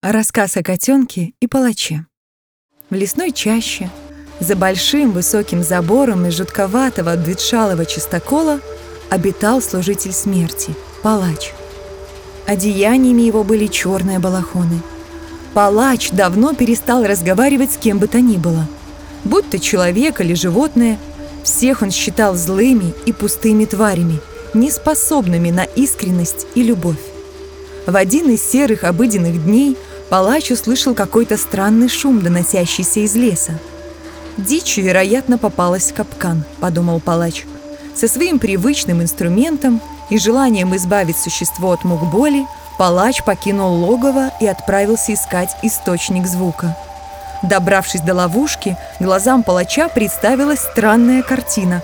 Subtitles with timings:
[0.00, 2.06] Рассказ о котенке и палаче.
[2.88, 3.90] В лесной чаще,
[4.38, 8.60] за большим высоким забором из жутковатого обветшалого чистокола,
[9.10, 10.72] обитал служитель смерти,
[11.02, 11.52] палач.
[12.46, 14.82] Одеяниями его были черные балахоны.
[15.52, 18.68] Палач давно перестал разговаривать с кем бы то ни было.
[19.24, 20.96] Будь то человек или животное,
[21.42, 24.20] всех он считал злыми и пустыми тварями,
[24.54, 27.00] неспособными на искренность и любовь.
[27.88, 29.76] В один из серых обыденных дней–
[30.10, 33.58] Палач услышал какой-то странный шум, доносящийся из леса.
[34.38, 37.44] «Дичь, вероятно, попалась в капкан»,— подумал палач.
[37.94, 42.46] Со своим привычным инструментом и желанием избавить существо от мук боли,
[42.78, 46.76] палач покинул логово и отправился искать источник звука.
[47.42, 51.82] Добравшись до ловушки, глазам палача представилась странная картина.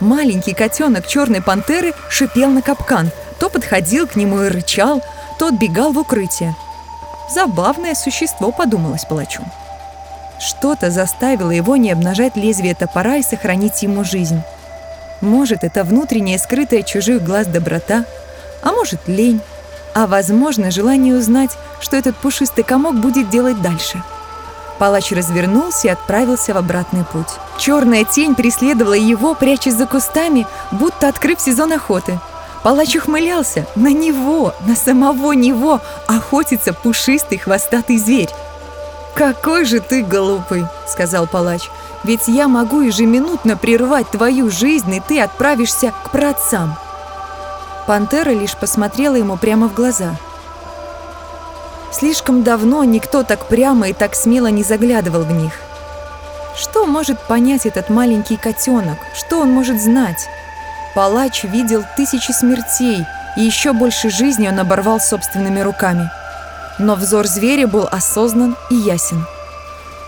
[0.00, 5.02] Маленький котенок черной пантеры шипел на капкан, то подходил к нему и рычал,
[5.38, 6.54] то отбегал в укрытие.
[7.30, 9.42] Забавное существо, подумалось палачу.
[10.38, 14.42] Что-то заставило его не обнажать лезвие топора и сохранить ему жизнь.
[15.20, 18.04] Может, это внутренняя скрытая чужих глаз доброта,
[18.62, 19.40] а может, лень,
[19.94, 24.02] а, возможно, желание узнать, что этот пушистый комок будет делать дальше.
[24.78, 27.28] Палач развернулся и отправился в обратный путь.
[27.58, 32.18] Черная тень преследовала его, прячась за кустами, будто открыв сезон охоты–
[32.64, 33.66] Палач ухмылялся.
[33.74, 38.30] На него, на самого него охотится пушистый хвостатый зверь.
[39.14, 41.68] «Какой же ты глупый!»— сказал палач.
[42.04, 46.74] «Ведь я могу ежеминутно прервать твою жизнь, и ты отправишься к праотцам».
[47.86, 50.16] Пантера лишь посмотрела ему прямо в глаза.
[51.92, 55.52] Слишком давно никто так прямо и так смело не заглядывал в них.
[56.56, 58.96] Что может понять этот маленький котенок?
[59.14, 60.28] Что он может знать?
[60.94, 63.04] Палач видел тысячи смертей,
[63.36, 66.10] и еще больше жизни он оборвал собственными руками.
[66.78, 69.26] Но взор зверя был осознан и ясен.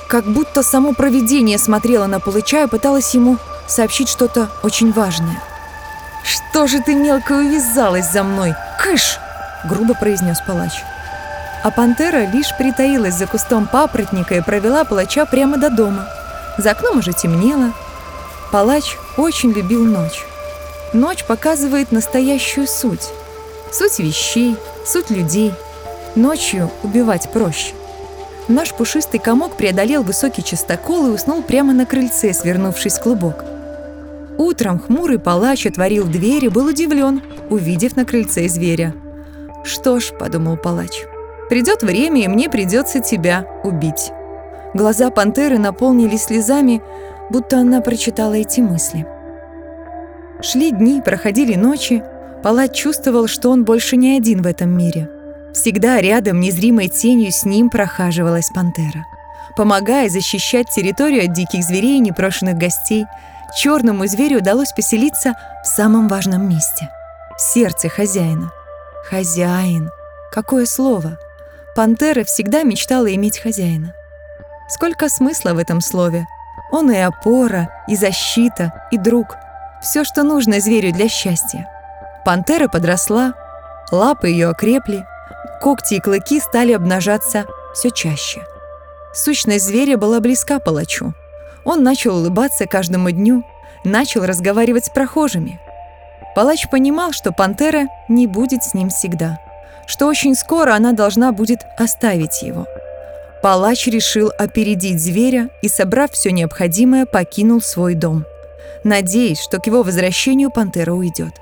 [0.09, 5.43] Как будто само провидение смотрело на Палыча и пыталось ему сообщить что-то очень важное.
[6.23, 8.55] «Что же ты мелко увязалась за мной?
[8.79, 9.19] Кыш!»—
[9.65, 10.85] грубо произнес палач.
[11.63, 16.09] А пантера лишь притаилась за кустом папоротника и провела палача прямо до дома.
[16.59, 17.73] За окном уже темнело.
[18.53, 20.25] Палач очень любил ночь.
[20.93, 23.11] Ночь показывает настоящую суть.
[23.73, 25.53] Суть вещей, суть людей.
[26.15, 27.75] Ночью убивать проще.
[28.49, 33.45] Наш пушистый комок преодолел высокий частокол и уснул прямо на крыльце, свернувшись в клубок.
[34.39, 38.95] Утром хмурый палач отворил дверь и был удивлен, увидев на крыльце зверя.
[39.65, 41.05] «Что ж»,— подумал палач,—
[41.49, 44.13] «придет время, и мне придется тебя убить».
[44.75, 46.83] Глаза пантеры наполнились слезами,
[47.31, 49.07] будто она прочитала эти мысли.
[50.43, 52.03] Шли дни, проходили ночи.
[52.43, 55.09] Палач чувствовал, что он больше не один в этом мире.
[55.55, 59.07] Всегда рядом, незримой тенью, с ним прохаживалась пантера.
[59.57, 63.07] Помогая защищать территорию от диких зверей и непрошенных гостей,
[63.59, 66.91] черному зверю удалось поселиться в самом важном месте—
[67.37, 68.53] в сердце хозяина.
[69.09, 69.91] Хозяин.
[70.31, 71.19] Какое слово!
[71.75, 73.95] Пантера всегда мечтала иметь хозяина.
[74.69, 76.27] Сколько смысла в этом слове!
[76.71, 79.37] Он и опора, и защита, и друг—
[79.87, 81.69] все, что нужно зверю для счастья.
[82.25, 83.35] Пантера подросла,
[83.93, 85.07] лапы ее окрепли,
[85.63, 88.45] когти и клыки стали обнажаться все чаще.
[89.15, 91.15] Сущность зверя была близка палачу.
[91.65, 93.45] Он начал улыбаться каждому дню,
[93.85, 95.61] начал разговаривать с прохожими.
[96.35, 99.39] Палач понимал, что пантера не будет с ним всегда,
[99.87, 102.67] что очень скоро она должна будет оставить его.
[103.41, 108.25] Палач решил опередить зверя и, собрав все необходимое, покинул свой дом–
[108.85, 111.35] надеясь, что к его возвращению пантера уйдет.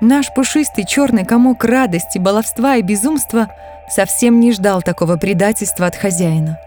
[0.00, 3.48] Наш пушистый черный комок радости, баловства и безумства
[3.90, 6.58] совсем не ждал такого предательства от хозяина.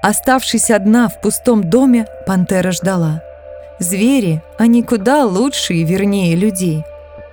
[0.00, 3.20] Оставшись одна в пустом доме, пантера ждала.
[3.80, 6.84] Звери, они куда лучше и вернее людей.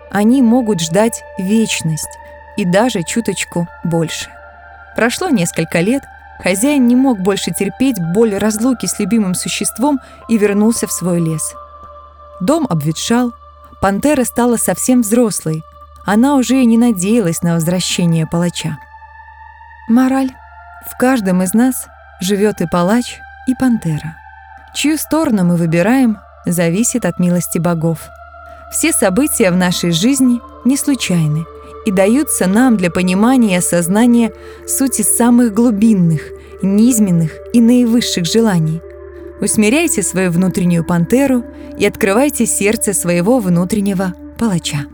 [0.09, 2.09] Они могут ждать вечность
[2.57, 4.30] и даже чуточку больше.
[4.96, 6.04] Прошло несколько лет,
[6.39, 11.54] хозяин не мог больше терпеть боль разлуки с любимым существом и вернулся в свой лес–
[12.40, 13.34] Дом обветшал,
[13.82, 15.64] пантера стала совсем взрослой.
[16.06, 18.78] Она уже и не надеялась на возвращение палача.
[19.88, 20.32] Мораль.
[20.92, 21.88] В каждом из нас
[22.22, 24.18] живет и палач, и пантера.
[24.76, 28.00] Чью сторону мы выбираем, зависит от милости богов.
[28.72, 31.46] Все события в нашей жизни не случайны
[31.86, 34.32] и даются нам для понимания и осознания
[34.68, 36.22] сути самых глубинных,
[36.62, 38.82] низменных и наивысших желаний–
[39.42, 41.44] Усмиряйте свою внутреннюю пантеру
[41.78, 44.86] и открывайте сердце своего внутреннего палача.